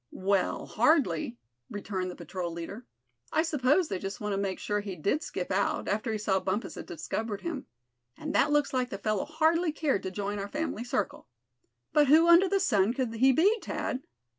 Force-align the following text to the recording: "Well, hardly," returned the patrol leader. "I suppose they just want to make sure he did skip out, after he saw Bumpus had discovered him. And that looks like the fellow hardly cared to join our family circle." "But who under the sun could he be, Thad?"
"Well, 0.09 0.65
hardly," 0.65 1.37
returned 1.69 2.09
the 2.09 2.15
patrol 2.15 2.51
leader. 2.51 2.87
"I 3.31 3.43
suppose 3.43 3.87
they 3.87 3.99
just 3.99 4.19
want 4.19 4.33
to 4.33 4.37
make 4.39 4.57
sure 4.57 4.79
he 4.79 4.95
did 4.95 5.21
skip 5.21 5.51
out, 5.51 5.87
after 5.87 6.11
he 6.11 6.17
saw 6.17 6.39
Bumpus 6.39 6.73
had 6.73 6.87
discovered 6.87 7.41
him. 7.41 7.67
And 8.17 8.33
that 8.33 8.49
looks 8.51 8.73
like 8.73 8.89
the 8.89 8.97
fellow 8.97 9.25
hardly 9.25 9.71
cared 9.71 10.01
to 10.01 10.09
join 10.09 10.39
our 10.39 10.47
family 10.49 10.85
circle." 10.85 11.27
"But 11.93 12.07
who 12.07 12.27
under 12.27 12.49
the 12.49 12.59
sun 12.59 12.95
could 12.95 13.13
he 13.13 13.31
be, 13.31 13.59
Thad?" 13.61 14.01